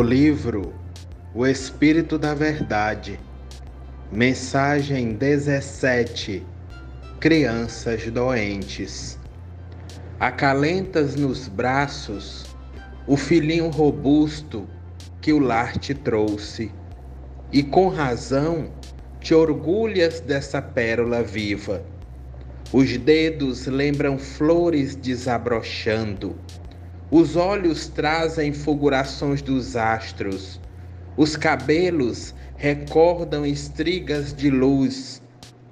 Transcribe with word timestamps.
O 0.00 0.02
livro 0.02 0.72
O 1.34 1.46
Espírito 1.46 2.16
da 2.16 2.32
Verdade, 2.32 3.20
mensagem 4.10 5.12
17: 5.12 6.42
Crianças 7.20 8.10
doentes. 8.10 9.18
Acalentas 10.18 11.16
nos 11.16 11.48
braços 11.48 12.46
o 13.06 13.14
filhinho 13.14 13.68
robusto 13.68 14.66
que 15.20 15.34
o 15.34 15.38
lar 15.38 15.76
te 15.76 15.92
trouxe, 15.92 16.72
e 17.52 17.62
com 17.62 17.88
razão 17.88 18.72
te 19.20 19.34
orgulhas 19.34 20.18
dessa 20.18 20.62
pérola 20.62 21.22
viva. 21.22 21.84
Os 22.72 22.96
dedos 22.96 23.66
lembram 23.66 24.18
flores 24.18 24.96
desabrochando 24.96 26.38
os 27.10 27.34
olhos 27.34 27.88
trazem 27.88 28.52
fulgurações 28.52 29.42
dos 29.42 29.74
astros, 29.74 30.60
os 31.16 31.34
cabelos 31.34 32.32
recordam 32.56 33.44
estrigas 33.44 34.32
de 34.32 34.48
luz, 34.48 35.20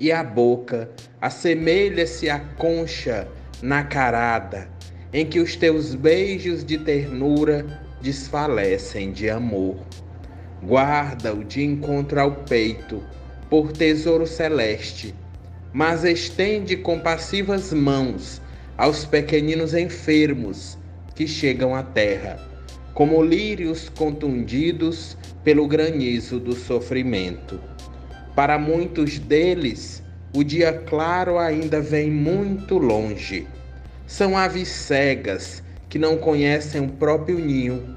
e 0.00 0.10
a 0.10 0.24
boca 0.24 0.90
assemelha-se 1.20 2.28
à 2.28 2.40
concha 2.40 3.28
nacarada, 3.62 4.68
em 5.12 5.24
que 5.24 5.38
os 5.38 5.54
teus 5.54 5.94
beijos 5.94 6.64
de 6.64 6.76
ternura 6.76 7.64
desfalecem 8.00 9.12
de 9.12 9.30
amor. 9.30 9.76
Guarda-o 10.62 11.44
de 11.44 11.62
encontro 11.62 12.20
ao 12.20 12.32
peito, 12.32 13.00
por 13.48 13.70
tesouro 13.70 14.26
celeste, 14.26 15.14
mas 15.72 16.02
estende 16.02 16.76
compassivas 16.76 17.72
mãos 17.72 18.42
aos 18.76 19.04
pequeninos 19.04 19.72
enfermos 19.72 20.76
que 21.18 21.26
chegam 21.26 21.74
à 21.74 21.82
terra, 21.82 22.38
como 22.94 23.20
lírios 23.24 23.88
contundidos 23.88 25.16
pelo 25.42 25.66
granizo 25.66 26.38
do 26.38 26.54
sofrimento. 26.54 27.58
Para 28.36 28.56
muitos 28.56 29.18
deles, 29.18 30.00
o 30.32 30.44
dia 30.44 30.72
claro 30.72 31.36
ainda 31.36 31.80
vem 31.80 32.08
muito 32.08 32.78
longe. 32.78 33.48
São 34.06 34.38
aves 34.38 34.68
cegas 34.68 35.60
que 35.88 35.98
não 35.98 36.16
conhecem 36.18 36.82
o 36.82 36.88
próprio 36.88 37.40
ninho, 37.40 37.96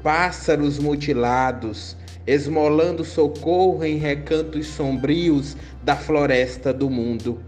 pássaros 0.00 0.78
mutilados, 0.78 1.96
esmolando 2.24 3.04
socorro 3.04 3.84
em 3.84 3.96
recantos 3.96 4.68
sombrios 4.68 5.56
da 5.82 5.96
floresta 5.96 6.72
do 6.72 6.88
mundo. 6.88 7.40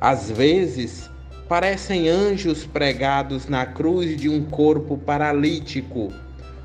Às 0.00 0.28
vezes, 0.28 1.08
parecem 1.48 2.08
anjos 2.08 2.66
pregados 2.66 3.48
na 3.48 3.64
cruz 3.64 4.20
de 4.20 4.28
um 4.28 4.44
corpo 4.44 4.98
paralítico, 4.98 6.12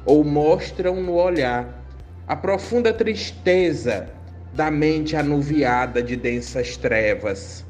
ou 0.05 0.25
mostram 0.25 1.01
no 1.01 1.13
olhar 1.13 1.81
a 2.27 2.35
profunda 2.35 2.91
tristeza 2.91 4.09
da 4.53 4.69
mente 4.69 5.15
anuviada 5.15 6.03
de 6.03 6.17
densas 6.17 6.75
trevas. 6.75 7.65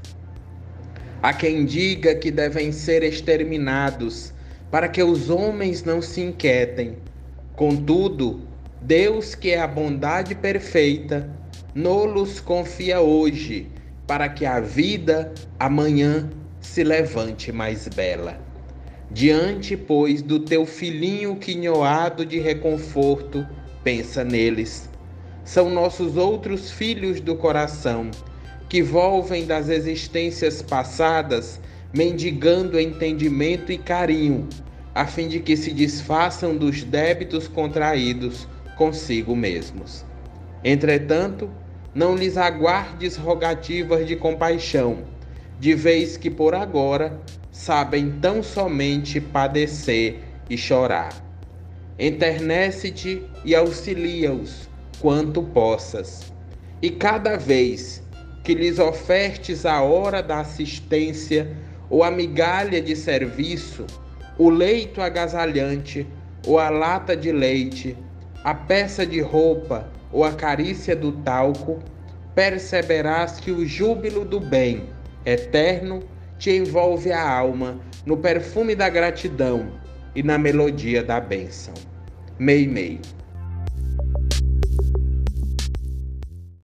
Há 1.22 1.32
quem 1.34 1.66
diga 1.66 2.16
que 2.16 2.32
devem 2.32 2.72
ser 2.72 3.04
exterminados 3.04 4.34
para 4.72 4.88
que 4.88 5.04
os 5.04 5.30
homens 5.30 5.84
não 5.84 6.02
se 6.02 6.20
inquietem. 6.20 6.98
Contudo, 7.56 8.42
Deus, 8.82 9.36
que 9.36 9.52
é 9.52 9.62
a 9.62 9.68
bondade 9.68 10.34
perfeita, 10.34 11.30
nolos 11.76 12.40
confia 12.40 13.00
hoje, 13.00 13.70
para 14.08 14.28
que 14.28 14.46
a 14.46 14.60
vida 14.60 15.32
amanhã 15.60 16.28
se 16.64 16.84
levante 16.84 17.52
mais 17.52 17.88
bela. 17.90 18.40
Diante, 19.12 19.78
pois, 19.78 20.24
do 20.24 20.40
teu 20.40 20.66
filhinho 20.66 21.36
quinhoado 21.36 22.26
de 22.26 22.40
reconforto, 22.40 23.46
pensa 23.84 24.24
neles. 24.24 24.90
São 25.44 25.70
nossos 25.70 26.18
outros 26.18 26.72
filhos 26.72 27.20
do 27.20 27.36
coração, 27.36 28.10
que 28.70 28.82
volvem 28.82 29.46
das 29.46 29.70
existências 29.70 30.64
passadas, 30.64 31.60
mendigando 31.94 32.80
entendimento 32.80 33.72
e 33.72 33.78
carinho, 33.78 34.48
a 34.96 35.06
fim 35.06 35.28
de 35.28 35.42
que 35.42 35.56
se 35.56 35.72
desfaçam 35.72 36.56
dos 36.56 36.84
débitos 36.84 37.48
contraídos 37.48 38.48
consigo 38.78 39.36
mesmos. 39.36 40.04
Entretanto, 40.64 41.52
não 41.94 42.16
lhes 42.16 42.38
aguardes 42.38 43.18
rogativas 43.18 44.08
de 44.08 44.16
compaixão, 44.16 45.04
de 45.64 45.74
vez 45.74 46.18
que 46.18 46.30
por 46.30 46.54
agora 46.54 47.18
sabem 47.50 48.12
tão 48.20 48.44
somente 48.44 49.22
padecer 49.22 50.20
e 50.50 50.58
chorar. 50.58 51.14
Enternece-te 51.98 53.24
e 53.46 53.56
auxilia-os 53.56 54.68
quanto 55.00 55.42
possas, 55.42 56.34
e 56.82 56.90
cada 56.90 57.38
vez 57.38 58.04
que 58.44 58.54
lhes 58.54 58.78
ofertes 58.78 59.66
a 59.66 59.82
hora 59.82 60.22
da 60.22 60.42
assistência 60.42 61.56
ou 61.90 62.04
a 62.04 62.12
migalha 62.12 62.82
de 62.82 62.94
serviço, 62.94 63.86
o 64.38 64.50
leito 64.50 65.02
agasalhante 65.02 66.06
ou 66.46 66.60
a 66.60 66.70
lata 66.70 67.16
de 67.16 67.32
leite, 67.32 67.96
a 68.44 68.54
peça 68.54 69.06
de 69.06 69.22
roupa 69.22 69.90
ou 70.12 70.26
a 70.26 70.34
carícia 70.34 70.94
do 70.94 71.14
talco, 71.24 71.80
perceberás 72.36 73.40
que 73.40 73.50
o 73.50 73.66
júbilo 73.66 74.26
do 74.26 74.42
bem 74.42 74.92
eterno 75.26 76.02
te 76.38 76.52
envolve 76.52 77.12
a 77.12 77.28
alma 77.28 77.80
no 78.06 78.18
perfume 78.18 78.76
da 78.76 78.90
gratidão 78.90 79.72
e 80.16 80.22
na 80.22 80.38
melodia 80.38 81.04
da 81.04 81.20
bênção. 81.20 81.74
Mei 82.38 82.68
Mei. 82.68 83.00